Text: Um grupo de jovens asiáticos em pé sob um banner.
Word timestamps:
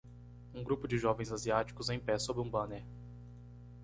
Um 0.51 0.63
grupo 0.63 0.87
de 0.87 0.97
jovens 0.97 1.31
asiáticos 1.31 1.91
em 1.91 1.99
pé 1.99 2.17
sob 2.17 2.39
um 2.41 2.49
banner. 2.49 2.83